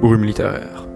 Brume 0.00 0.22
littéraire. 0.22 0.86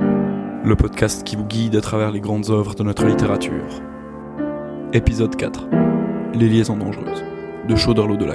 Le 0.00 0.74
podcast 0.74 1.22
qui 1.22 1.36
vous 1.36 1.44
guide 1.44 1.76
à 1.76 1.80
travers 1.80 2.10
les 2.10 2.18
grandes 2.18 2.50
œuvres 2.50 2.74
de 2.74 2.82
notre 2.82 3.06
littérature. 3.06 3.80
Épisode 4.92 5.36
4. 5.36 5.68
Les 6.34 6.48
liaisons 6.48 6.76
dangereuses. 6.76 7.22
De 7.68 7.76
Chauderlot 7.76 8.16
de. 8.16 8.26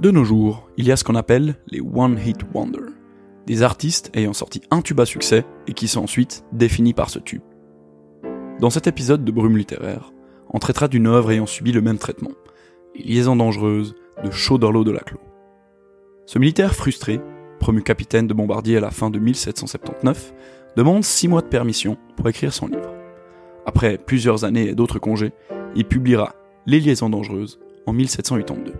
De 0.00 0.10
nos 0.10 0.24
jours, 0.24 0.68
il 0.76 0.88
y 0.88 0.90
a 0.90 0.96
ce 0.96 1.04
qu'on 1.04 1.14
appelle 1.14 1.54
les 1.68 1.80
One 1.80 2.18
Hit 2.18 2.40
Wonder. 2.52 2.90
Des 3.46 3.62
artistes 3.62 4.10
ayant 4.14 4.32
sorti 4.32 4.62
un 4.72 4.82
tube 4.82 4.98
à 4.98 5.06
succès 5.06 5.44
et 5.68 5.74
qui 5.74 5.86
sont 5.86 6.02
ensuite 6.02 6.44
définis 6.50 6.92
par 6.92 7.08
ce 7.08 7.20
tube. 7.20 7.42
Dans 8.60 8.70
cet 8.70 8.88
épisode 8.88 9.24
de 9.24 9.30
Brume 9.30 9.56
littéraire, 9.56 10.12
on 10.50 10.58
traitera 10.58 10.88
d'une 10.88 11.06
œuvre 11.06 11.30
ayant 11.30 11.46
subi 11.46 11.70
le 11.70 11.80
même 11.80 11.98
traitement, 11.98 12.32
Les 12.96 13.04
liaisons 13.04 13.36
dangereuses 13.36 13.94
de 14.24 14.32
Chauderlot 14.32 14.82
de 14.82 14.90
Laclos. 14.90 15.20
Ce 16.26 16.40
militaire 16.40 16.74
frustré, 16.74 17.20
promu 17.60 17.82
capitaine 17.82 18.26
de 18.26 18.34
bombardier 18.34 18.78
à 18.78 18.80
la 18.80 18.90
fin 18.90 19.10
de 19.10 19.20
1779, 19.20 20.34
demande 20.76 21.04
six 21.04 21.28
mois 21.28 21.42
de 21.42 21.46
permission 21.46 21.96
pour 22.16 22.28
écrire 22.28 22.52
son 22.52 22.66
livre. 22.66 22.92
Après 23.64 23.96
plusieurs 23.96 24.44
années 24.44 24.70
et 24.70 24.74
d'autres 24.74 24.98
congés, 24.98 25.32
il 25.76 25.84
publiera 25.84 26.34
Les 26.66 26.80
liaisons 26.80 27.10
dangereuses 27.10 27.60
en 27.86 27.92
1782. 27.92 28.72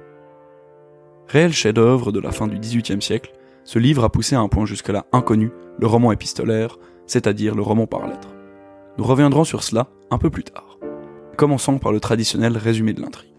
Réel 1.28 1.52
chef-d'œuvre 1.52 2.10
de 2.10 2.18
la 2.18 2.32
fin 2.32 2.48
du 2.48 2.58
XVIIIe 2.58 3.00
siècle, 3.00 3.32
ce 3.62 3.78
livre 3.78 4.02
a 4.02 4.10
poussé 4.10 4.34
à 4.34 4.40
un 4.40 4.48
point 4.48 4.66
jusque-là 4.66 5.06
inconnu 5.12 5.52
le 5.78 5.86
roman 5.86 6.10
épistolaire, 6.10 6.78
c'est-à-dire 7.06 7.54
le 7.54 7.62
roman 7.62 7.86
par 7.86 8.08
lettres. 8.08 8.37
Nous 8.98 9.04
reviendrons 9.04 9.44
sur 9.44 9.62
cela 9.62 9.86
un 10.10 10.18
peu 10.18 10.28
plus 10.28 10.42
tard. 10.42 10.76
Commençons 11.36 11.78
par 11.78 11.92
le 11.92 12.00
traditionnel 12.00 12.56
résumé 12.56 12.92
de 12.92 13.00
l'intrigue. 13.00 13.30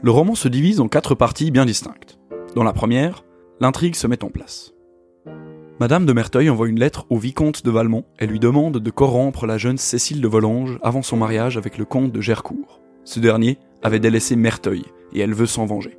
Le 0.00 0.10
roman 0.12 0.36
se 0.36 0.46
divise 0.46 0.78
en 0.78 0.86
quatre 0.86 1.16
parties 1.16 1.50
bien 1.50 1.66
distinctes. 1.66 2.20
Dans 2.54 2.62
la 2.62 2.72
première, 2.72 3.24
l'intrigue 3.58 3.96
se 3.96 4.06
met 4.06 4.22
en 4.22 4.28
place. 4.28 4.72
Madame 5.80 6.06
de 6.06 6.12
Merteuil 6.12 6.48
envoie 6.48 6.68
une 6.68 6.78
lettre 6.78 7.06
au 7.10 7.18
vicomte 7.18 7.64
de 7.64 7.70
Valmont 7.72 8.04
et 8.20 8.26
lui 8.28 8.38
demande 8.38 8.78
de 8.78 8.90
corrompre 8.90 9.46
la 9.46 9.58
jeune 9.58 9.78
Cécile 9.78 10.20
de 10.20 10.28
Volanges 10.28 10.78
avant 10.80 11.02
son 11.02 11.16
mariage 11.16 11.56
avec 11.56 11.76
le 11.76 11.84
comte 11.84 12.12
de 12.12 12.20
Gercourt. 12.20 12.80
Ce 13.02 13.18
dernier 13.18 13.58
avait 13.82 13.98
délaissé 13.98 14.36
Merteuil 14.36 14.84
et 15.12 15.20
elle 15.20 15.34
veut 15.34 15.46
s'en 15.46 15.66
venger. 15.66 15.98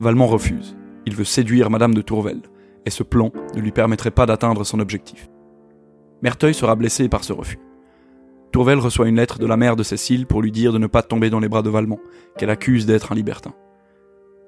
Valmont 0.00 0.26
refuse. 0.26 0.74
Il 1.04 1.14
veut 1.14 1.24
séduire 1.24 1.68
Madame 1.68 1.92
de 1.92 2.00
Tourvel 2.00 2.40
et 2.86 2.90
ce 2.90 3.02
plan 3.02 3.30
ne 3.54 3.60
lui 3.60 3.72
permettrait 3.72 4.10
pas 4.10 4.24
d'atteindre 4.24 4.64
son 4.64 4.80
objectif. 4.80 5.28
Merteuil 6.22 6.54
sera 6.54 6.76
blessé 6.76 7.10
par 7.10 7.24
ce 7.24 7.34
refus. 7.34 7.58
Tourvel 8.52 8.78
reçoit 8.78 9.08
une 9.08 9.16
lettre 9.16 9.38
de 9.38 9.46
la 9.46 9.56
mère 9.56 9.76
de 9.76 9.82
Cécile 9.82 10.26
pour 10.26 10.42
lui 10.42 10.50
dire 10.50 10.72
de 10.72 10.78
ne 10.78 10.88
pas 10.88 11.02
tomber 11.02 11.30
dans 11.30 11.38
les 11.38 11.48
bras 11.48 11.62
de 11.62 11.70
Valmont, 11.70 12.00
qu'elle 12.36 12.50
accuse 12.50 12.84
d'être 12.84 13.12
un 13.12 13.14
libertin. 13.14 13.54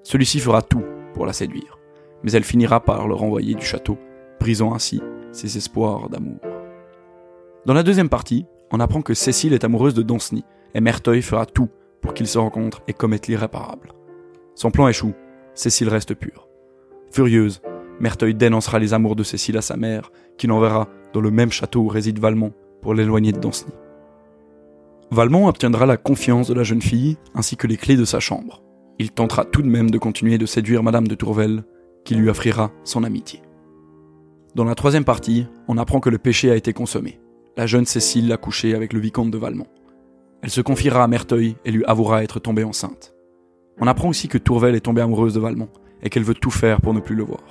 Celui-ci 0.03 0.41
fera 0.41 0.63
tout 0.63 0.83
pour 1.15 1.25
la 1.25 1.33
séduire, 1.33 1.79
mais 2.23 2.33
elle 2.33 2.45
finira 2.45 2.81
par 2.81 3.07
le 3.07 3.15
renvoyer 3.15 3.55
du 3.55 3.65
château, 3.65 3.97
brisant 4.41 4.75
ainsi 4.75 5.01
ses 5.31 5.57
espoirs 5.57 6.09
d'amour. 6.09 6.41
Dans 7.65 7.75
la 7.75 7.85
deuxième 7.85 8.09
partie, 8.09 8.45
on 8.73 8.81
apprend 8.81 9.03
que 9.03 9.15
Cécile 9.15 9.53
est 9.53 9.65
amoureuse 9.65 9.95
de 9.95 10.03
Danceny, 10.03 10.45
et 10.75 10.81
Merteuil 10.81 11.23
fera 11.23 11.47
tout 11.47 11.69
pour 12.01 12.15
qu'ils 12.15 12.27
se 12.27 12.39
rencontrent 12.39 12.83
et 12.89 12.93
commettent 12.93 13.29
l'irréparable. 13.29 13.93
Son 14.57 14.73
plan 14.73 14.89
échoue, 14.89 15.15
Cécile 15.55 15.89
reste 15.89 16.15
pure. 16.15 16.49
Furieuse, 17.13 17.61
Merteuil 18.01 18.35
dénoncera 18.35 18.81
les 18.81 18.95
amours 18.95 19.15
de 19.15 19.23
Cécile 19.23 19.59
à 19.59 19.63
sa 19.63 19.77
mère, 19.77 20.11
qui 20.39 20.49
l'enverra 20.49 20.89
dans 21.13 21.21
le 21.21 21.31
même 21.31 21.53
château 21.53 21.83
où 21.83 21.89
réside 21.89 22.19
Valmont 22.19 22.53
pour 22.81 22.95
l'éloigner 22.95 23.31
de 23.33 23.39
Danceny. 23.39 23.73
Valmont 25.13 25.47
obtiendra 25.47 25.85
la 25.85 25.99
confiance 25.99 26.49
de 26.49 26.55
la 26.55 26.63
jeune 26.63 26.81
fille 26.81 27.19
ainsi 27.35 27.59
que 27.59 27.67
les 27.67 27.77
clés 27.77 27.99
de 27.99 28.07
sa 28.07 28.19
chambre. 28.19 28.63
Il 28.99 29.11
tentera 29.11 29.45
tout 29.45 29.61
de 29.61 29.69
même 29.69 29.91
de 29.91 29.99
continuer 29.99 30.39
de 30.39 30.47
séduire 30.47 30.83
Madame 30.83 31.07
de 31.07 31.15
Tourvel, 31.15 31.65
qui 32.07 32.15
lui 32.15 32.31
offrira 32.31 32.71
son 32.83 33.05
amitié. 33.05 33.43
Dans 34.55 34.65
la 34.65 34.75
troisième 34.75 35.05
partie, 35.05 35.47
on 35.69 35.77
apprend 35.77 36.01
que 36.01 36.09
le 36.09 36.17
péché 36.17 36.51
a 36.51 36.57
été 36.57 36.73
consommé. 36.73 37.21
La 37.59 37.67
jeune 37.67 37.85
Cécile 37.85 38.33
a 38.33 38.39
couché 38.39 38.75
avec 38.75 38.95
le 38.95 39.01
vicomte 39.01 39.31
de 39.31 39.37
Valmont. 39.37 39.67
Elle 40.41 40.49
se 40.49 40.63
confiera 40.63 41.05
à 41.05 41.09
Merteuil 41.09 41.57
et 41.67 41.73
lui 41.73 41.85
avouera 41.85 42.25
être 42.25 42.41
tombée 42.41 42.65
enceinte. 42.65 43.13
On 43.83 43.89
apprend 43.89 44.09
aussi 44.09 44.29
que 44.29 44.39
Tourvel 44.39 44.75
est 44.77 44.81
tombée 44.81 45.03
amoureuse 45.03 45.35
de 45.35 45.41
Valmont 45.41 45.69
et 46.03 46.09
qu'elle 46.09 46.25
veut 46.25 46.33
tout 46.33 46.51
faire 46.51 46.81
pour 46.81 46.95
ne 46.95 47.01
plus 47.01 47.17
le 47.17 47.25
voir. 47.25 47.45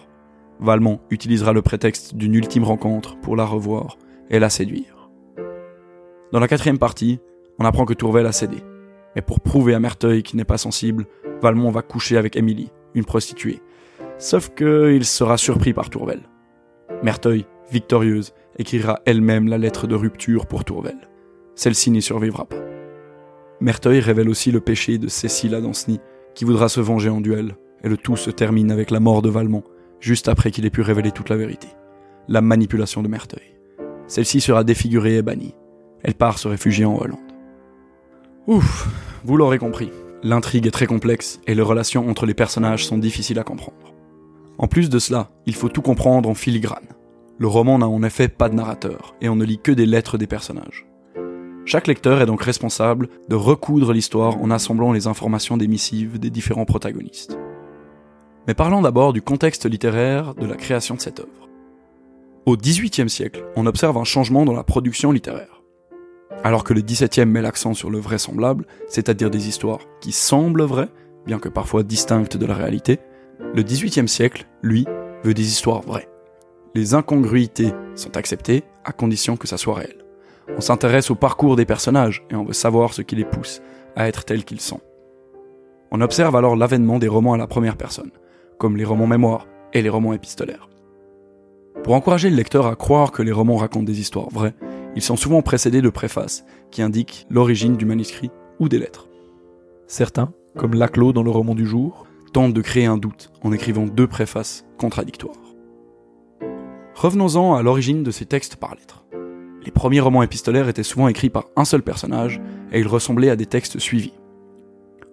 Valmont 0.59 0.99
utilisera 1.11 1.53
le 1.53 1.61
prétexte 1.61 2.15
d'une 2.15 2.33
ultime 2.33 2.63
rencontre 2.63 3.17
pour 3.17 3.35
la 3.35 3.45
revoir 3.45 3.99
et 4.31 4.39
la 4.39 4.49
séduire. 4.49 5.11
Dans 6.31 6.39
la 6.39 6.47
quatrième 6.47 6.79
partie, 6.79 7.19
on 7.61 7.65
apprend 7.65 7.85
que 7.85 7.93
Tourvel 7.93 8.25
a 8.25 8.31
cédé. 8.31 8.63
Mais 9.15 9.21
pour 9.21 9.39
prouver 9.39 9.75
à 9.75 9.79
Merteuil 9.79 10.23
qu'il 10.23 10.37
n'est 10.37 10.45
pas 10.45 10.57
sensible, 10.57 11.05
Valmont 11.43 11.69
va 11.69 11.83
coucher 11.83 12.17
avec 12.17 12.35
Émilie, 12.35 12.71
une 12.95 13.05
prostituée. 13.05 13.61
Sauf 14.17 14.49
qu'il 14.55 15.05
sera 15.05 15.37
surpris 15.37 15.71
par 15.71 15.91
Tourvel. 15.91 16.21
Merteuil, 17.03 17.45
victorieuse, 17.71 18.33
écrira 18.57 18.99
elle-même 19.05 19.47
la 19.47 19.59
lettre 19.59 19.85
de 19.85 19.93
rupture 19.93 20.47
pour 20.47 20.65
Tourvel. 20.65 20.97
Celle-ci 21.53 21.91
n'y 21.91 22.01
survivra 22.01 22.45
pas. 22.45 22.57
Merteuil 23.59 23.99
révèle 23.99 24.29
aussi 24.29 24.51
le 24.51 24.59
péché 24.59 24.97
de 24.97 25.07
Cécile 25.07 25.53
à 25.53 25.61
Danceny, 25.61 25.99
qui 26.33 26.45
voudra 26.45 26.67
se 26.67 26.81
venger 26.81 27.09
en 27.09 27.21
duel, 27.21 27.55
et 27.83 27.89
le 27.89 27.97
tout 27.97 28.17
se 28.17 28.31
termine 28.31 28.71
avec 28.71 28.89
la 28.89 28.99
mort 28.99 29.21
de 29.21 29.29
Valmont, 29.29 29.63
juste 29.99 30.29
après 30.29 30.49
qu'il 30.49 30.65
ait 30.65 30.71
pu 30.71 30.81
révéler 30.81 31.11
toute 31.11 31.29
la 31.29 31.37
vérité. 31.37 31.67
La 32.27 32.41
manipulation 32.41 33.03
de 33.03 33.07
Merteuil. 33.07 33.55
Celle-ci 34.07 34.41
sera 34.41 34.63
défigurée 34.63 35.17
et 35.17 35.21
bannie. 35.21 35.53
Elle 36.03 36.15
part 36.15 36.39
se 36.39 36.47
réfugier 36.47 36.85
en 36.85 36.97
Hollande. 36.97 37.30
Ouf, 38.47 38.87
vous 39.23 39.37
l'aurez 39.37 39.59
compris, 39.59 39.91
l'intrigue 40.23 40.65
est 40.65 40.71
très 40.71 40.87
complexe 40.87 41.39
et 41.45 41.53
les 41.53 41.61
relations 41.61 42.09
entre 42.09 42.25
les 42.25 42.33
personnages 42.33 42.87
sont 42.87 42.97
difficiles 42.97 43.37
à 43.37 43.43
comprendre. 43.43 43.93
En 44.57 44.67
plus 44.67 44.89
de 44.89 44.97
cela, 44.97 45.29
il 45.45 45.53
faut 45.53 45.69
tout 45.69 45.83
comprendre 45.83 46.27
en 46.27 46.33
filigrane. 46.33 46.87
Le 47.37 47.47
roman 47.47 47.77
n'a 47.77 47.87
en 47.87 48.01
effet 48.01 48.27
pas 48.27 48.49
de 48.49 48.55
narrateur 48.55 49.15
et 49.21 49.29
on 49.29 49.35
ne 49.35 49.45
lit 49.45 49.59
que 49.59 49.71
des 49.71 49.85
lettres 49.85 50.17
des 50.17 50.25
personnages. 50.25 50.87
Chaque 51.65 51.85
lecteur 51.85 52.19
est 52.19 52.25
donc 52.25 52.41
responsable 52.41 53.09
de 53.29 53.35
recoudre 53.35 53.93
l'histoire 53.93 54.41
en 54.41 54.49
assemblant 54.49 54.91
les 54.91 55.05
informations 55.05 55.55
des 55.55 55.67
missives 55.67 56.19
des 56.19 56.31
différents 56.31 56.65
protagonistes. 56.65 57.37
Mais 58.47 58.55
parlons 58.55 58.81
d'abord 58.81 59.13
du 59.13 59.21
contexte 59.21 59.67
littéraire 59.69 60.33
de 60.33 60.47
la 60.47 60.55
création 60.55 60.95
de 60.95 61.01
cette 61.01 61.19
œuvre. 61.19 61.47
Au 62.47 62.57
XVIIIe 62.57 63.09
siècle, 63.09 63.45
on 63.55 63.67
observe 63.67 63.99
un 63.99 64.03
changement 64.03 64.45
dans 64.45 64.55
la 64.55 64.63
production 64.63 65.11
littéraire. 65.11 65.60
Alors 66.43 66.63
que 66.63 66.73
le 66.73 66.81
XVIIe 66.81 67.25
met 67.25 67.41
l'accent 67.41 67.73
sur 67.73 67.91
le 67.91 67.99
vraisemblable, 67.99 68.65
c'est-à-dire 68.87 69.29
des 69.29 69.47
histoires 69.47 69.81
qui 69.99 70.11
semblent 70.11 70.63
vraies, 70.63 70.89
bien 71.25 71.37
que 71.37 71.49
parfois 71.49 71.83
distinctes 71.83 72.35
de 72.35 72.45
la 72.47 72.55
réalité, 72.55 72.99
le 73.53 73.61
XVIIIe 73.61 74.07
siècle, 74.07 74.47
lui, 74.63 74.87
veut 75.23 75.35
des 75.35 75.47
histoires 75.47 75.81
vraies. 75.81 76.09
Les 76.73 76.95
incongruités 76.95 77.73
sont 77.95 78.17
acceptées 78.17 78.63
à 78.83 78.91
condition 78.91 79.37
que 79.37 79.47
ça 79.47 79.57
soit 79.57 79.75
réel. 79.75 79.97
On 80.57 80.61
s'intéresse 80.61 81.11
au 81.11 81.15
parcours 81.15 81.55
des 81.55 81.65
personnages 81.65 82.23
et 82.31 82.35
on 82.35 82.43
veut 82.43 82.53
savoir 82.53 82.93
ce 82.93 83.03
qui 83.03 83.15
les 83.15 83.25
pousse 83.25 83.61
à 83.95 84.07
être 84.07 84.25
tels 84.25 84.43
qu'ils 84.43 84.61
sont. 84.61 84.81
On 85.91 86.01
observe 86.01 86.35
alors 86.35 86.55
l'avènement 86.55 86.97
des 86.97 87.07
romans 87.07 87.33
à 87.33 87.37
la 87.37 87.47
première 87.47 87.77
personne, 87.77 88.11
comme 88.57 88.77
les 88.77 88.85
romans 88.85 89.07
mémoires 89.07 89.47
et 89.73 89.81
les 89.81 89.89
romans 89.89 90.13
épistolaires. 90.13 90.69
Pour 91.83 91.93
encourager 91.93 92.29
le 92.29 92.35
lecteur 92.35 92.67
à 92.67 92.75
croire 92.75 93.11
que 93.11 93.21
les 93.21 93.31
romans 93.31 93.57
racontent 93.57 93.83
des 93.83 93.99
histoires 93.99 94.29
vraies, 94.29 94.53
ils 94.95 95.01
sont 95.01 95.15
souvent 95.15 95.41
précédés 95.41 95.81
de 95.81 95.89
préfaces 95.89 96.45
qui 96.69 96.81
indiquent 96.81 97.25
l'origine 97.29 97.77
du 97.77 97.85
manuscrit 97.85 98.31
ou 98.59 98.69
des 98.69 98.79
lettres. 98.79 99.07
Certains, 99.87 100.31
comme 100.57 100.75
Laclos 100.75 101.13
dans 101.13 101.23
le 101.23 101.31
roman 101.31 101.55
du 101.55 101.65
jour, 101.65 102.05
tentent 102.33 102.53
de 102.53 102.61
créer 102.61 102.85
un 102.85 102.97
doute 102.97 103.31
en 103.41 103.51
écrivant 103.51 103.85
deux 103.85 104.07
préfaces 104.07 104.65
contradictoires. 104.77 105.35
Revenons-en 106.95 107.55
à 107.55 107.63
l'origine 107.63 108.03
de 108.03 108.11
ces 108.11 108.25
textes 108.25 108.57
par 108.57 108.75
lettres. 108.75 109.05
Les 109.65 109.71
premiers 109.71 109.99
romans 109.99 110.23
épistolaires 110.23 110.69
étaient 110.69 110.83
souvent 110.83 111.07
écrits 111.07 111.29
par 111.29 111.45
un 111.55 111.65
seul 111.65 111.83
personnage 111.83 112.41
et 112.71 112.79
ils 112.79 112.87
ressemblaient 112.87 113.29
à 113.29 113.35
des 113.35 113.45
textes 113.45 113.79
suivis. 113.79 114.13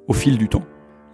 Au 0.07 0.13
fil 0.13 0.39
du 0.39 0.49
temps, 0.49 0.65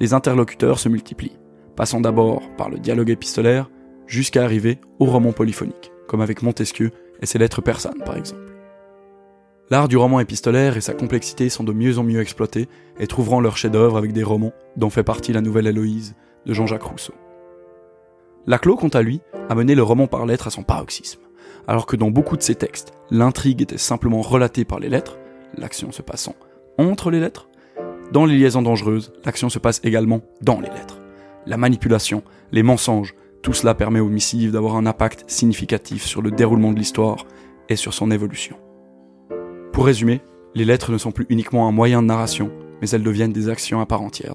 les 0.00 0.14
interlocuteurs 0.14 0.78
se 0.78 0.88
multiplient, 0.88 1.38
passant 1.76 2.00
d'abord 2.00 2.42
par 2.56 2.70
le 2.70 2.78
dialogue 2.78 3.10
épistolaire 3.10 3.70
jusqu'à 4.06 4.44
arriver 4.44 4.78
au 4.98 5.06
roman 5.06 5.32
polyphonique, 5.32 5.90
comme 6.06 6.20
avec 6.20 6.42
Montesquieu 6.42 6.90
et 7.20 7.26
ses 7.26 7.38
lettres 7.38 7.62
persanes 7.62 8.02
par 8.04 8.16
exemple. 8.16 8.53
L'art 9.70 9.88
du 9.88 9.96
roman 9.96 10.20
épistolaire 10.20 10.76
et 10.76 10.82
sa 10.82 10.92
complexité 10.92 11.48
sont 11.48 11.64
de 11.64 11.72
mieux 11.72 11.98
en 11.98 12.02
mieux 12.02 12.20
exploités 12.20 12.68
et 13.00 13.06
trouveront 13.06 13.40
leur 13.40 13.56
chef-d'œuvre 13.56 13.96
avec 13.96 14.12
des 14.12 14.22
romans 14.22 14.52
dont 14.76 14.90
fait 14.90 15.02
partie 15.02 15.32
la 15.32 15.40
Nouvelle 15.40 15.66
Héloïse 15.66 16.14
de 16.44 16.52
Jean-Jacques 16.52 16.82
Rousseau. 16.82 17.14
Laclos, 18.46 18.76
quant 18.76 18.88
à 18.88 19.00
lui, 19.00 19.22
a 19.48 19.54
mené 19.54 19.74
le 19.74 19.82
roman 19.82 20.06
par 20.06 20.26
lettres 20.26 20.48
à 20.48 20.50
son 20.50 20.64
paroxysme, 20.64 21.22
alors 21.66 21.86
que 21.86 21.96
dans 21.96 22.10
beaucoup 22.10 22.36
de 22.36 22.42
ses 22.42 22.56
textes, 22.56 22.92
l'intrigue 23.10 23.62
était 23.62 23.78
simplement 23.78 24.20
relatée 24.20 24.66
par 24.66 24.80
les 24.80 24.90
lettres, 24.90 25.18
l'action 25.56 25.92
se 25.92 26.02
passant 26.02 26.34
entre 26.76 27.10
les 27.10 27.20
lettres. 27.20 27.48
Dans 28.12 28.26
les 28.26 28.36
liaisons 28.36 28.60
dangereuses, 28.60 29.14
l'action 29.24 29.48
se 29.48 29.58
passe 29.58 29.80
également 29.82 30.20
dans 30.42 30.60
les 30.60 30.68
lettres. 30.68 30.98
La 31.46 31.56
manipulation, 31.56 32.22
les 32.52 32.62
mensonges, 32.62 33.14
tout 33.42 33.54
cela 33.54 33.74
permet 33.74 34.00
aux 34.00 34.10
missives 34.10 34.52
d'avoir 34.52 34.76
un 34.76 34.84
impact 34.84 35.24
significatif 35.26 36.04
sur 36.04 36.20
le 36.20 36.30
déroulement 36.30 36.72
de 36.72 36.78
l'histoire 36.78 37.26
et 37.70 37.76
sur 37.76 37.94
son 37.94 38.10
évolution. 38.10 38.56
Pour 39.74 39.86
résumer, 39.86 40.20
Les 40.54 40.64
lettres 40.64 40.92
ne 40.92 40.98
sont 40.98 41.10
plus 41.10 41.26
uniquement 41.30 41.66
un 41.66 41.72
moyen 41.72 42.00
de 42.00 42.06
narration, 42.06 42.52
mais 42.80 42.88
elles 42.90 43.02
deviennent 43.02 43.32
des 43.32 43.48
actions 43.48 43.80
à 43.80 43.86
part 43.86 44.02
entière. 44.02 44.34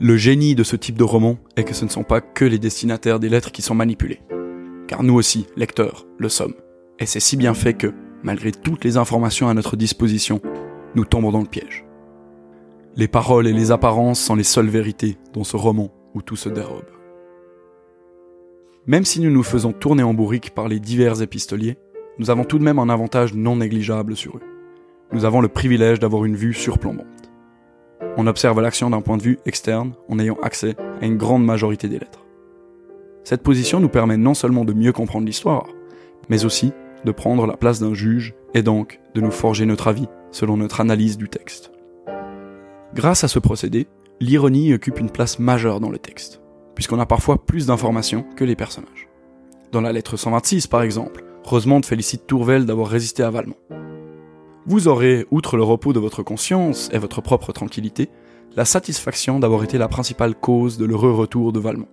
Le 0.00 0.16
génie 0.16 0.56
de 0.56 0.64
ce 0.64 0.74
type 0.74 0.98
de 0.98 1.04
roman 1.04 1.38
est 1.54 1.62
que 1.62 1.72
ce 1.72 1.84
ne 1.84 1.90
sont 1.90 2.02
pas 2.02 2.20
que 2.20 2.44
les 2.44 2.58
destinataires 2.58 3.20
des 3.20 3.28
lettres 3.28 3.52
qui 3.52 3.62
sont 3.62 3.76
manipulés. 3.76 4.20
Car 4.88 5.04
nous 5.04 5.14
aussi, 5.14 5.46
lecteurs, 5.54 6.04
le 6.18 6.28
sommes. 6.28 6.56
Et 6.98 7.06
c'est 7.06 7.20
si 7.20 7.36
bien 7.36 7.54
fait 7.54 7.74
que, 7.74 7.94
malgré 8.24 8.50
toutes 8.50 8.82
les 8.82 8.96
informations 8.96 9.48
à 9.48 9.54
notre 9.54 9.76
disposition, 9.76 10.40
nous 10.96 11.04
tombons 11.04 11.30
dans 11.30 11.42
le 11.42 11.46
piège. 11.46 11.84
Les 12.96 13.06
paroles 13.06 13.46
et 13.46 13.52
les 13.52 13.70
apparences 13.70 14.20
sont 14.20 14.34
les 14.34 14.42
seules 14.42 14.68
vérités 14.68 15.16
dans 15.32 15.44
ce 15.44 15.56
roman 15.56 15.92
où 16.16 16.22
tout 16.22 16.34
se 16.34 16.48
dérobe. 16.48 16.90
Même 18.86 19.04
si 19.04 19.20
nous 19.20 19.30
nous 19.30 19.44
faisons 19.44 19.72
tourner 19.72 20.02
en 20.02 20.12
bourrique 20.12 20.56
par 20.56 20.66
les 20.66 20.80
divers 20.80 21.22
épistoliers, 21.22 21.78
nous 22.18 22.30
avons 22.30 22.44
tout 22.44 22.58
de 22.58 22.64
même 22.64 22.78
un 22.78 22.88
avantage 22.88 23.34
non 23.34 23.56
négligeable 23.56 24.16
sur 24.16 24.36
eux. 24.36 24.42
Nous 25.12 25.24
avons 25.24 25.40
le 25.40 25.48
privilège 25.48 25.98
d'avoir 25.98 26.24
une 26.24 26.36
vue 26.36 26.54
surplombante. 26.54 27.06
On 28.16 28.26
observe 28.26 28.60
l'action 28.60 28.90
d'un 28.90 29.00
point 29.00 29.16
de 29.16 29.22
vue 29.22 29.38
externe 29.46 29.94
en 30.08 30.18
ayant 30.18 30.36
accès 30.42 30.76
à 31.00 31.06
une 31.06 31.16
grande 31.16 31.44
majorité 31.44 31.88
des 31.88 31.98
lettres. 31.98 32.26
Cette 33.24 33.42
position 33.42 33.80
nous 33.80 33.88
permet 33.88 34.16
non 34.16 34.34
seulement 34.34 34.64
de 34.64 34.72
mieux 34.72 34.92
comprendre 34.92 35.26
l'histoire, 35.26 35.68
mais 36.28 36.44
aussi 36.44 36.72
de 37.04 37.12
prendre 37.12 37.46
la 37.46 37.56
place 37.56 37.80
d'un 37.80 37.94
juge 37.94 38.34
et 38.54 38.62
donc 38.62 39.00
de 39.14 39.20
nous 39.20 39.30
forger 39.30 39.64
notre 39.64 39.88
avis 39.88 40.08
selon 40.30 40.56
notre 40.56 40.80
analyse 40.80 41.16
du 41.16 41.28
texte. 41.28 41.72
Grâce 42.94 43.24
à 43.24 43.28
ce 43.28 43.38
procédé, 43.38 43.86
l'ironie 44.20 44.74
occupe 44.74 45.00
une 45.00 45.10
place 45.10 45.38
majeure 45.38 45.80
dans 45.80 45.90
le 45.90 45.98
texte, 45.98 46.42
puisqu'on 46.74 47.00
a 47.00 47.06
parfois 47.06 47.44
plus 47.44 47.66
d'informations 47.66 48.24
que 48.36 48.44
les 48.44 48.56
personnages. 48.56 49.08
Dans 49.72 49.80
la 49.80 49.92
lettre 49.92 50.16
126 50.16 50.66
par 50.66 50.82
exemple, 50.82 51.24
Rosemond 51.44 51.82
félicite 51.82 52.26
Tourvel 52.26 52.66
d'avoir 52.66 52.88
résisté 52.88 53.22
à 53.22 53.30
Valmont. 53.30 53.56
Vous 54.66 54.86
aurez, 54.86 55.26
outre 55.30 55.56
le 55.56 55.64
repos 55.64 55.92
de 55.92 55.98
votre 55.98 56.22
conscience 56.22 56.88
et 56.92 56.98
votre 56.98 57.20
propre 57.20 57.52
tranquillité, 57.52 58.10
la 58.54 58.64
satisfaction 58.64 59.40
d'avoir 59.40 59.64
été 59.64 59.76
la 59.76 59.88
principale 59.88 60.34
cause 60.34 60.78
de 60.78 60.84
l'heureux 60.84 61.10
retour 61.10 61.52
de 61.52 61.58
Valmont. 61.58 61.88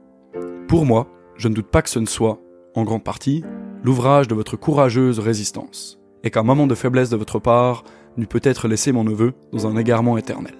Pour 0.67 0.85
moi, 0.85 1.07
je 1.35 1.47
ne 1.47 1.55
doute 1.55 1.67
pas 1.67 1.81
que 1.81 1.89
ce 1.89 1.99
ne 1.99 2.05
soit, 2.05 2.39
en 2.75 2.83
grande 2.83 3.03
partie, 3.03 3.43
l'ouvrage 3.83 4.27
de 4.27 4.35
votre 4.35 4.55
courageuse 4.55 5.19
résistance, 5.19 5.99
et 6.23 6.29
qu'un 6.29 6.43
moment 6.43 6.67
de 6.67 6.75
faiblesse 6.75 7.09
de 7.09 7.17
votre 7.17 7.39
part 7.39 7.83
n'eût 8.17 8.27
peut-être 8.27 8.67
laissé 8.67 8.91
mon 8.91 9.03
neveu 9.03 9.33
dans 9.51 9.65
un 9.65 9.77
égarement 9.77 10.17
éternel. 10.17 10.55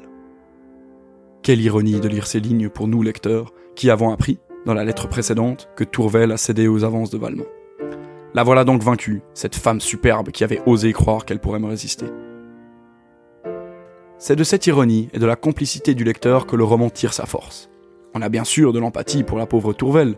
Quelle 1.43 1.61
ironie 1.61 1.99
de 1.99 2.07
lire 2.07 2.27
ces 2.27 2.39
lignes 2.39 2.69
pour 2.69 2.87
nous 2.87 3.03
lecteurs, 3.03 3.53
qui 3.75 3.89
avons 3.89 4.11
appris, 4.11 4.39
dans 4.65 4.73
la 4.73 4.83
lettre 4.83 5.07
précédente, 5.07 5.69
que 5.75 5.83
Tourvel 5.83 6.31
a 6.31 6.37
cédé 6.37 6.67
aux 6.67 6.83
avances 6.83 7.11
de 7.11 7.17
Valmont. 7.17 7.45
La 8.35 8.43
voilà 8.43 8.63
donc 8.63 8.83
vaincue, 8.83 9.21
cette 9.33 9.55
femme 9.55 9.81
superbe 9.81 10.29
qui 10.29 10.43
avait 10.43 10.61
osé 10.67 10.93
croire 10.93 11.25
qu'elle 11.25 11.39
pourrait 11.39 11.59
me 11.59 11.67
résister. 11.67 12.05
C'est 14.19 14.35
de 14.35 14.43
cette 14.43 14.67
ironie 14.67 15.09
et 15.13 15.19
de 15.19 15.25
la 15.25 15.35
complicité 15.35 15.95
du 15.95 16.03
lecteur 16.03 16.45
que 16.45 16.55
le 16.55 16.63
roman 16.63 16.89
tire 16.89 17.13
sa 17.13 17.25
force. 17.25 17.69
On 18.13 18.21
a 18.21 18.29
bien 18.29 18.43
sûr 18.43 18.73
de 18.73 18.79
l'empathie 18.79 19.23
pour 19.23 19.37
la 19.37 19.47
pauvre 19.47 19.73
Tourvel, 19.73 20.15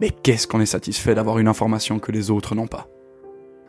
mais 0.00 0.10
qu'est-ce 0.10 0.46
qu'on 0.46 0.60
est 0.60 0.66
satisfait 0.66 1.14
d'avoir 1.14 1.38
une 1.38 1.48
information 1.48 1.98
que 1.98 2.12
les 2.12 2.30
autres 2.30 2.54
n'ont 2.54 2.66
pas 2.66 2.88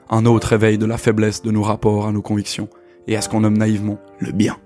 Un 0.09 0.25
autre 0.25 0.49
réveil 0.49 0.77
de 0.77 0.85
la 0.85 0.97
faiblesse 0.97 1.41
de 1.41 1.51
nos 1.51 1.63
rapports 1.63 2.07
à 2.07 2.11
nos 2.11 2.21
convictions 2.21 2.69
et 3.07 3.17
à 3.17 3.21
ce 3.21 3.27
qu'on 3.27 3.41
nomme 3.41 3.57
naïvement 3.57 3.99
le 4.19 4.31
bien. 4.31 4.57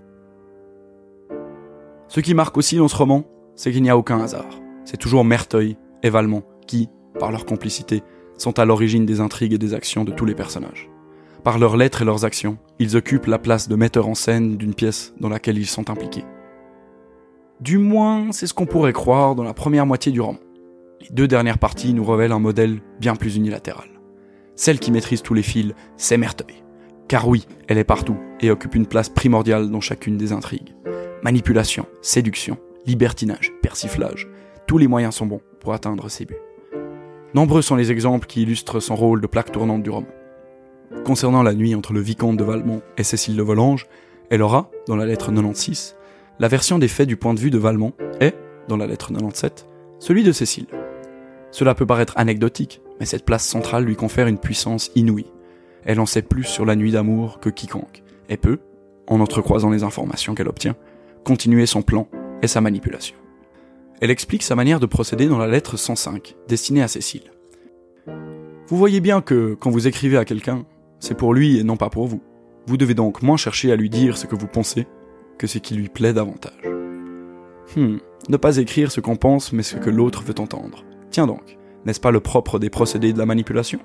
Ce 2.08 2.20
qui 2.20 2.36
marque 2.36 2.58
aussi 2.58 2.78
dans 2.78 2.88
ce 2.88 2.96
roman, 2.96 3.26
c'est 3.56 3.72
qu'il 3.72 3.82
n'y 3.82 3.90
a 3.90 3.98
aucun 3.98 4.22
hasard. 4.22 4.62
C'est 4.84 4.98
toujours 4.98 5.26
Merteuil 5.26 5.78
et 6.04 6.10
Valmont 6.10 6.44
qui, 6.68 6.90
par 7.20 7.32
leur 7.32 7.46
complicité, 7.46 8.04
sont 8.38 8.60
à 8.60 8.66
l'origine 8.66 9.06
des 9.06 9.20
intrigues 9.20 9.54
et 9.54 9.58
des 9.58 9.74
actions 9.74 10.04
de 10.04 10.12
tous 10.12 10.26
les 10.26 10.36
personnages. 10.36 10.90
Par 11.44 11.60
leurs 11.60 11.78
lettres 11.78 12.02
et 12.02 12.06
leurs 12.06 12.26
actions, 12.26 12.58
ils 12.80 12.98
occupent 12.98 13.28
la 13.28 13.38
place 13.38 13.68
de 13.68 13.76
metteurs 13.76 14.08
en 14.08 14.16
scène 14.16 14.58
d'une 14.58 14.74
pièce 14.74 15.14
dans 15.20 15.30
laquelle 15.30 15.58
ils 15.58 15.68
sont 15.68 15.90
impliqués. 15.90 16.26
Du 17.62 17.78
moins, 17.78 18.32
c'est 18.32 18.48
ce 18.48 18.54
qu'on 18.54 18.66
pourrait 18.66 18.94
croire 18.94 19.36
dans 19.36 19.44
la 19.44 19.54
première 19.54 19.86
moitié 19.86 20.12
du 20.12 20.22
roman. 20.22 20.40
Les 21.02 21.10
deux 21.12 21.28
dernières 21.28 21.60
parties 21.60 21.94
nous 21.94 22.04
révèlent 22.04 22.32
un 22.32 22.40
modèle 22.40 22.82
bien 23.00 23.16
plus 23.16 23.36
unilatéral. 23.36 23.88
Celle 24.56 24.80
qui 24.80 24.92
maîtrise 24.92 25.22
tous 25.22 25.34
les 25.34 25.44
fils, 25.44 25.74
c'est 25.98 26.18
Merteuil. 26.18 26.64
Car 27.08 27.28
oui, 27.28 27.46
elle 27.68 27.78
est 27.78 27.84
partout 27.84 28.18
et 28.40 28.50
occupe 28.50 28.76
une 28.76 28.88
place 28.88 29.10
primordiale 29.10 29.70
dans 29.70 29.82
chacune 29.82 30.18
des 30.18 30.32
intrigues. 30.32 30.74
Manipulation, 31.24 31.86
séduction, 32.02 32.58
libertinage, 32.86 33.52
persiflage, 33.62 34.28
tous 34.68 34.78
les 34.78 34.88
moyens 34.88 35.16
sont 35.16 35.28
bons 35.28 35.42
pour 35.60 35.74
atteindre 35.74 36.10
ses 36.10 36.26
buts. 36.26 36.45
Nombreux 37.36 37.62
sont 37.62 37.76
les 37.76 37.92
exemples 37.92 38.28
qui 38.28 38.44
illustrent 38.44 38.80
son 38.80 38.96
rôle 38.96 39.20
de 39.20 39.28
plaque 39.28 39.52
tournante 39.52 39.84
du 39.84 39.90
roman. 39.90 40.08
Concernant 41.04 41.44
la 41.44 41.54
nuit 41.54 41.76
entre 41.76 41.92
le 41.92 42.00
vicomte 42.00 42.38
de 42.38 42.46
Valmont 42.46 42.82
et 42.98 43.04
Cécile 43.04 43.36
de 43.36 43.42
Volanges, 43.42 43.88
elle 44.30 44.42
aura, 44.42 44.72
dans 44.88 44.96
la 44.96 45.06
lettre 45.06 45.34
96, 45.34 45.98
la 46.40 46.48
version 46.48 46.80
des 46.80 46.88
faits 46.88 47.10
du 47.10 47.18
point 47.18 47.34
de 47.34 47.40
vue 47.42 47.50
de 47.50 47.58
Valmont 47.58 47.92
est, 48.22 48.38
dans 48.70 48.78
la 48.78 48.88
lettre 48.88 49.12
97, 49.12 49.68
celui 50.00 50.24
de 50.24 50.32
Cécile. 50.32 50.68
Cela 51.52 51.76
peut 51.76 51.86
paraître 51.86 52.14
anecdotique, 52.16 52.80
mais 53.02 53.06
cette 53.06 53.26
place 53.26 53.46
centrale 53.46 53.84
lui 53.84 53.98
confère 53.98 54.28
une 54.28 54.40
puissance 54.40 54.90
inouïe. 54.96 55.30
Elle 55.84 56.00
en 56.00 56.06
sait 56.06 56.22
plus 56.22 56.46
sur 56.46 56.64
la 56.64 56.78
nuit 56.78 56.94
d'amour 56.94 57.42
que 57.42 57.50
quiconque, 57.50 58.04
et 58.30 58.38
peut, 58.38 58.60
en 59.08 59.20
entrecroisant 59.20 59.72
les 59.72 59.84
informations 59.84 60.36
qu'elle 60.36 60.48
obtient, 60.48 60.78
continuer 61.26 61.66
son 61.66 61.82
plan 61.82 62.08
et 62.42 62.48
sa 62.48 62.62
manipulation. 62.62 63.18
Elle 64.02 64.12
explique 64.12 64.44
sa 64.44 64.56
manière 64.56 64.82
de 64.82 64.86
procéder 64.86 65.28
dans 65.28 65.38
la 65.38 65.48
lettre 65.48 65.78
105, 65.78 66.36
destinée 66.50 66.84
à 66.84 66.88
Cécile. 66.90 67.32
Vous 68.68 68.78
voyez 68.78 69.00
bien 69.00 69.22
que, 69.22 69.56
quand 69.58 69.70
vous 69.70 69.88
écrivez 69.88 70.18
à 70.18 70.26
quelqu'un, 70.26 70.66
c'est 71.00 71.16
pour 71.16 71.34
lui 71.34 71.58
et 71.58 71.64
non 71.64 71.78
pas 71.78 71.90
pour 71.90 72.08
vous. 72.08 72.22
Vous 72.68 72.78
devez 72.78 72.94
donc 72.94 73.22
moins 73.22 73.38
chercher 73.38 73.72
à 73.72 73.76
lui 73.76 73.90
dire 73.90 74.18
ce 74.18 74.26
que 74.26 74.36
vous 74.36 74.48
pensez 74.48 74.86
que 75.38 75.48
ce 75.48 75.60
qui 75.60 75.76
lui 75.76 75.88
plaît 75.88 76.14
davantage. 76.14 76.54
Hmm, 77.76 77.98
ne 78.28 78.38
pas 78.38 78.58
écrire 78.58 78.92
ce 78.92 79.00
qu'on 79.00 79.16
pense 79.16 79.54
mais 79.54 79.64
ce 79.64 79.78
que 79.78 79.90
l'autre 79.90 80.24
veut 80.24 80.40
entendre. 80.40 80.84
Tiens 81.10 81.28
donc, 81.28 81.58
n'est-ce 81.86 82.00
pas 82.00 82.12
le 82.12 82.20
propre 82.20 82.60
des 82.60 82.70
procédés 82.70 83.14
de 83.14 83.20
la 83.20 83.26
manipulation? 83.26 83.80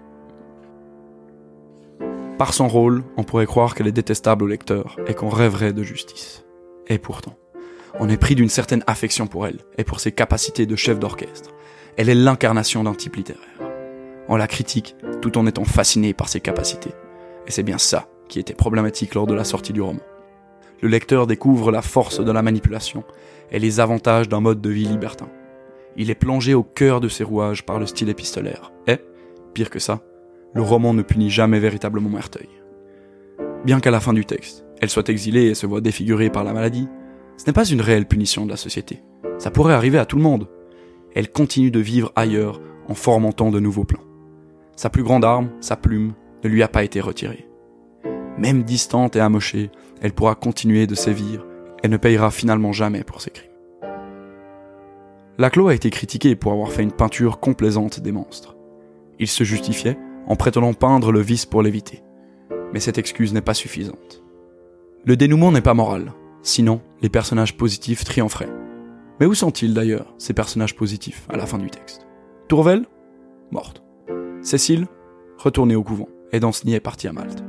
Par 2.36 2.52
son 2.52 2.68
rôle, 2.68 3.04
on 3.16 3.22
pourrait 3.22 3.46
croire 3.46 3.74
qu'elle 3.74 3.86
est 3.86 3.92
détestable 3.92 4.44
au 4.44 4.48
lecteur 4.48 4.96
et 5.06 5.14
qu'on 5.14 5.28
rêverait 5.28 5.74
de 5.74 5.82
justice. 5.82 6.44
Et 6.88 6.98
pourtant 6.98 7.36
on 7.98 8.08
est 8.08 8.16
pris 8.16 8.34
d'une 8.34 8.48
certaine 8.48 8.84
affection 8.86 9.26
pour 9.26 9.46
elle 9.46 9.58
et 9.78 9.84
pour 9.84 10.00
ses 10.00 10.12
capacités 10.12 10.66
de 10.66 10.76
chef 10.76 10.98
d'orchestre. 10.98 11.50
Elle 11.96 12.08
est 12.08 12.14
l'incarnation 12.14 12.84
d'un 12.84 12.94
type 12.94 13.16
littéraire. 13.16 13.42
On 14.28 14.36
la 14.36 14.46
critique 14.46 14.96
tout 15.20 15.36
en 15.38 15.46
étant 15.46 15.64
fasciné 15.64 16.14
par 16.14 16.28
ses 16.28 16.40
capacités. 16.40 16.92
Et 17.46 17.50
c'est 17.50 17.62
bien 17.62 17.78
ça 17.78 18.08
qui 18.28 18.38
était 18.38 18.54
problématique 18.54 19.14
lors 19.14 19.26
de 19.26 19.34
la 19.34 19.44
sortie 19.44 19.72
du 19.72 19.82
roman. 19.82 20.00
Le 20.80 20.88
lecteur 20.88 21.26
découvre 21.26 21.72
la 21.72 21.82
force 21.82 22.20
de 22.20 22.32
la 22.32 22.42
manipulation 22.42 23.04
et 23.50 23.58
les 23.58 23.80
avantages 23.80 24.28
d'un 24.28 24.40
mode 24.40 24.60
de 24.60 24.70
vie 24.70 24.86
libertin. 24.86 25.28
Il 25.96 26.10
est 26.10 26.14
plongé 26.14 26.54
au 26.54 26.62
cœur 26.62 27.00
de 27.00 27.08
ses 27.08 27.24
rouages 27.24 27.66
par 27.66 27.78
le 27.78 27.86
style 27.86 28.08
épistolaire. 28.08 28.72
Et, 28.86 28.98
pire 29.52 29.68
que 29.68 29.80
ça, 29.80 30.00
le 30.54 30.62
roman 30.62 30.94
ne 30.94 31.02
punit 31.02 31.30
jamais 31.30 31.58
véritablement 31.58 32.08
Merteuil. 32.08 32.48
Bien 33.64 33.80
qu'à 33.80 33.90
la 33.90 34.00
fin 34.00 34.12
du 34.12 34.24
texte, 34.24 34.64
elle 34.80 34.88
soit 34.88 35.08
exilée 35.08 35.46
et 35.46 35.54
se 35.54 35.66
voit 35.66 35.80
défigurée 35.80 36.30
par 36.30 36.44
la 36.44 36.54
maladie, 36.54 36.88
ce 37.40 37.46
n'est 37.46 37.54
pas 37.54 37.64
une 37.64 37.80
réelle 37.80 38.04
punition 38.04 38.44
de 38.44 38.50
la 38.50 38.58
société. 38.58 39.02
Ça 39.38 39.50
pourrait 39.50 39.72
arriver 39.72 39.96
à 39.96 40.04
tout 40.04 40.18
le 40.18 40.22
monde. 40.22 40.46
Elle 41.14 41.30
continue 41.30 41.70
de 41.70 41.80
vivre 41.80 42.12
ailleurs 42.14 42.60
en 42.86 42.92
fomentant 42.92 43.50
de 43.50 43.58
nouveaux 43.58 43.84
plans. 43.84 44.04
Sa 44.76 44.90
plus 44.90 45.02
grande 45.02 45.24
arme, 45.24 45.48
sa 45.62 45.74
plume, 45.74 46.12
ne 46.44 46.50
lui 46.50 46.62
a 46.62 46.68
pas 46.68 46.84
été 46.84 47.00
retirée. 47.00 47.48
Même 48.36 48.62
distante 48.62 49.16
et 49.16 49.20
amochée, 49.20 49.70
elle 50.02 50.12
pourra 50.12 50.34
continuer 50.34 50.86
de 50.86 50.94
sévir 50.94 51.46
et 51.82 51.88
ne 51.88 51.96
payera 51.96 52.30
finalement 52.30 52.72
jamais 52.72 53.04
pour 53.04 53.22
ses 53.22 53.30
crimes. 53.30 53.50
Laclos 55.38 55.68
a 55.68 55.74
été 55.74 55.88
critiqué 55.88 56.36
pour 56.36 56.52
avoir 56.52 56.70
fait 56.70 56.82
une 56.82 56.92
peinture 56.92 57.40
complaisante 57.40 58.00
des 58.00 58.12
monstres. 58.12 58.54
Il 59.18 59.28
se 59.28 59.44
justifiait 59.44 59.96
en 60.26 60.36
prétendant 60.36 60.74
peindre 60.74 61.10
le 61.10 61.20
vice 61.20 61.46
pour 61.46 61.62
l'éviter. 61.62 62.02
Mais 62.74 62.80
cette 62.80 62.98
excuse 62.98 63.32
n'est 63.32 63.40
pas 63.40 63.54
suffisante. 63.54 64.22
Le 65.06 65.16
dénouement 65.16 65.52
n'est 65.52 65.62
pas 65.62 65.72
moral, 65.72 66.12
Sinon, 66.42 66.80
les 67.02 67.08
personnages 67.08 67.56
positifs 67.56 68.04
triompheraient. 68.04 68.52
Mais 69.18 69.26
où 69.26 69.34
sont-ils 69.34 69.74
d'ailleurs, 69.74 70.14
ces 70.16 70.32
personnages 70.32 70.74
positifs, 70.74 71.26
à 71.28 71.36
la 71.36 71.46
fin 71.46 71.58
du 71.58 71.68
texte? 71.68 72.06
Tourvel? 72.48 72.86
Morte. 73.50 73.82
Cécile? 74.40 74.86
Retournée 75.36 75.76
au 75.76 75.82
couvent, 75.82 76.08
et 76.32 76.40
Danceny 76.40 76.74
est 76.74 76.80
parti 76.80 77.08
à 77.08 77.12
Malte. 77.12 77.44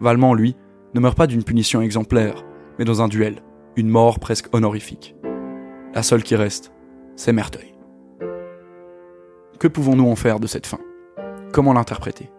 Valmont, 0.00 0.34
lui, 0.34 0.56
ne 0.94 1.00
meurt 1.00 1.16
pas 1.16 1.26
d'une 1.26 1.44
punition 1.44 1.80
exemplaire, 1.80 2.44
mais 2.78 2.84
dans 2.84 3.02
un 3.02 3.08
duel, 3.08 3.36
une 3.76 3.88
mort 3.88 4.18
presque 4.18 4.52
honorifique. 4.52 5.14
La 5.94 6.02
seule 6.02 6.24
qui 6.24 6.34
reste, 6.34 6.72
c'est 7.16 7.32
Merteuil. 7.32 7.74
Que 9.60 9.68
pouvons-nous 9.68 10.08
en 10.08 10.16
faire 10.16 10.40
de 10.40 10.48
cette 10.48 10.66
fin? 10.66 10.80
Comment 11.52 11.72
l'interpréter? 11.72 12.30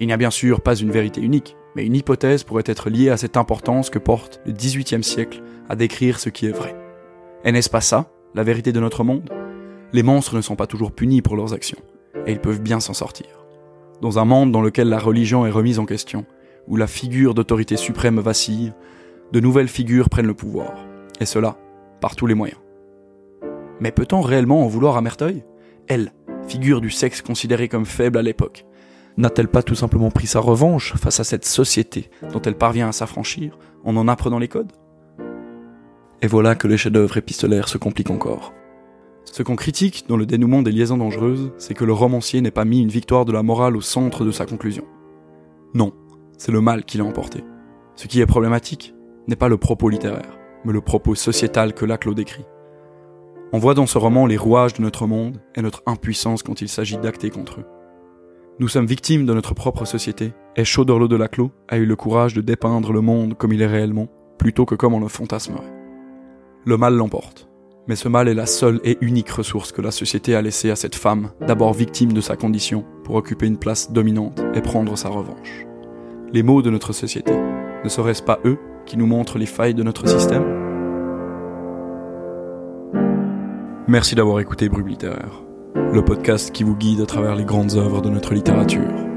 Il 0.00 0.08
n'y 0.08 0.12
a 0.12 0.16
bien 0.16 0.30
sûr 0.30 0.60
pas 0.60 0.74
une 0.74 0.90
vérité 0.90 1.20
unique, 1.20 1.56
mais 1.74 1.84
une 1.84 1.96
hypothèse 1.96 2.44
pourrait 2.44 2.64
être 2.66 2.90
liée 2.90 3.10
à 3.10 3.16
cette 3.16 3.36
importance 3.36 3.90
que 3.90 3.98
porte 3.98 4.40
le 4.46 4.52
XVIIIe 4.52 5.04
siècle 5.04 5.42
à 5.68 5.76
décrire 5.76 6.20
ce 6.20 6.28
qui 6.28 6.46
est 6.46 6.52
vrai. 6.52 6.76
Et 7.44 7.52
n'est-ce 7.52 7.70
pas 7.70 7.80
ça, 7.80 8.10
la 8.34 8.42
vérité 8.42 8.72
de 8.72 8.80
notre 8.80 9.04
monde? 9.04 9.30
Les 9.92 10.02
monstres 10.02 10.36
ne 10.36 10.40
sont 10.40 10.56
pas 10.56 10.66
toujours 10.66 10.92
punis 10.92 11.22
pour 11.22 11.36
leurs 11.36 11.52
actions, 11.52 11.78
et 12.26 12.32
ils 12.32 12.40
peuvent 12.40 12.62
bien 12.62 12.80
s'en 12.80 12.94
sortir. 12.94 13.26
Dans 14.00 14.18
un 14.18 14.24
monde 14.24 14.52
dans 14.52 14.62
lequel 14.62 14.88
la 14.88 14.98
religion 14.98 15.46
est 15.46 15.50
remise 15.50 15.78
en 15.78 15.86
question, 15.86 16.24
où 16.66 16.76
la 16.76 16.86
figure 16.86 17.34
d'autorité 17.34 17.76
suprême 17.76 18.20
vacille, 18.20 18.72
de 19.32 19.40
nouvelles 19.40 19.68
figures 19.68 20.08
prennent 20.08 20.26
le 20.26 20.34
pouvoir, 20.34 20.72
et 21.20 21.26
cela 21.26 21.56
par 22.00 22.16
tous 22.16 22.26
les 22.26 22.34
moyens. 22.34 22.60
Mais 23.80 23.92
peut-on 23.92 24.20
réellement 24.20 24.64
en 24.64 24.68
vouloir 24.68 24.96
à 24.96 25.00
Merteuil? 25.00 25.44
Elle, 25.86 26.12
figure 26.48 26.80
du 26.80 26.90
sexe 26.90 27.22
considérée 27.22 27.68
comme 27.68 27.86
faible 27.86 28.18
à 28.18 28.22
l'époque, 28.22 28.64
n'a-t-elle 29.16 29.48
pas 29.48 29.62
tout 29.62 29.74
simplement 29.74 30.10
pris 30.10 30.26
sa 30.26 30.40
revanche 30.40 30.94
face 30.94 31.20
à 31.20 31.24
cette 31.24 31.44
société 31.44 32.10
dont 32.32 32.42
elle 32.42 32.56
parvient 32.56 32.88
à 32.88 32.92
s'affranchir 32.92 33.58
en 33.84 33.96
en 33.96 34.08
apprenant 34.08 34.38
les 34.38 34.48
codes? 34.48 34.72
Et 36.22 36.26
voilà 36.26 36.54
que 36.54 36.68
les 36.68 36.76
chefs-d'œuvre 36.76 37.16
épistolaires 37.16 37.68
se 37.68 37.78
compliquent 37.78 38.10
encore. 38.10 38.52
Ce 39.24 39.42
qu'on 39.42 39.56
critique 39.56 40.04
dans 40.08 40.16
le 40.16 40.26
dénouement 40.26 40.62
des 40.62 40.72
liaisons 40.72 40.98
dangereuses, 40.98 41.52
c'est 41.58 41.74
que 41.74 41.84
le 41.84 41.92
romancier 41.92 42.40
n'ait 42.40 42.50
pas 42.50 42.64
mis 42.64 42.80
une 42.80 42.88
victoire 42.88 43.24
de 43.24 43.32
la 43.32 43.42
morale 43.42 43.76
au 43.76 43.80
centre 43.80 44.24
de 44.24 44.30
sa 44.30 44.46
conclusion. 44.46 44.84
Non, 45.74 45.92
c'est 46.38 46.52
le 46.52 46.60
mal 46.60 46.84
qui 46.84 46.98
l'a 46.98 47.04
emporté. 47.04 47.44
Ce 47.96 48.06
qui 48.06 48.20
est 48.20 48.26
problématique 48.26 48.94
n'est 49.28 49.36
pas 49.36 49.48
le 49.48 49.56
propos 49.56 49.88
littéraire, 49.88 50.38
mais 50.64 50.72
le 50.72 50.80
propos 50.80 51.14
sociétal 51.14 51.74
que 51.74 51.84
Laclos 51.84 52.14
décrit. 52.14 52.44
On 53.52 53.58
voit 53.58 53.74
dans 53.74 53.86
ce 53.86 53.98
roman 53.98 54.26
les 54.26 54.36
rouages 54.36 54.74
de 54.74 54.82
notre 54.82 55.06
monde 55.06 55.40
et 55.54 55.62
notre 55.62 55.82
impuissance 55.86 56.42
quand 56.42 56.60
il 56.60 56.68
s'agit 56.68 56.98
d'acter 56.98 57.30
contre 57.30 57.60
eux. 57.60 57.66
Nous 58.60 58.68
sommes 58.68 58.86
victimes 58.86 59.26
de 59.26 59.34
notre 59.34 59.52
propre 59.52 59.84
société, 59.84 60.32
et 60.54 60.64
Chauderlot 60.64 61.08
de 61.08 61.16
Laclos 61.16 61.50
a 61.68 61.76
eu 61.76 61.86
le 61.86 61.96
courage 61.96 62.34
de 62.34 62.40
dépeindre 62.40 62.92
le 62.92 63.00
monde 63.00 63.34
comme 63.36 63.52
il 63.52 63.60
est 63.60 63.66
réellement, 63.66 64.06
plutôt 64.38 64.64
que 64.64 64.76
comme 64.76 64.94
on 64.94 65.00
le 65.00 65.08
fantasmerait. 65.08 65.74
Le 66.64 66.76
mal 66.76 66.94
l'emporte, 66.94 67.48
mais 67.88 67.96
ce 67.96 68.08
mal 68.08 68.28
est 68.28 68.34
la 68.34 68.46
seule 68.46 68.80
et 68.84 68.96
unique 69.00 69.30
ressource 69.30 69.72
que 69.72 69.82
la 69.82 69.90
société 69.90 70.36
a 70.36 70.42
laissée 70.42 70.70
à 70.70 70.76
cette 70.76 70.94
femme, 70.94 71.30
d'abord 71.40 71.72
victime 71.72 72.12
de 72.12 72.20
sa 72.20 72.36
condition, 72.36 72.84
pour 73.02 73.16
occuper 73.16 73.46
une 73.46 73.58
place 73.58 73.90
dominante 73.90 74.40
et 74.54 74.62
prendre 74.62 74.96
sa 74.96 75.08
revanche. 75.08 75.66
Les 76.32 76.44
maux 76.44 76.62
de 76.62 76.70
notre 76.70 76.92
société, 76.92 77.34
ne 77.82 77.88
seraient-ce 77.88 78.22
pas 78.22 78.38
eux 78.44 78.58
qui 78.86 78.96
nous 78.96 79.06
montrent 79.06 79.38
les 79.38 79.46
failles 79.46 79.74
de 79.74 79.82
notre 79.82 80.08
système? 80.08 80.44
Merci 83.88 84.14
d'avoir 84.14 84.38
écouté 84.38 84.68
Brume 84.68 84.94
le 85.94 86.04
podcast 86.04 86.50
qui 86.50 86.64
vous 86.64 86.74
guide 86.74 87.00
à 87.02 87.06
travers 87.06 87.36
les 87.36 87.44
grandes 87.44 87.76
œuvres 87.76 88.02
de 88.02 88.10
notre 88.10 88.34
littérature. 88.34 89.13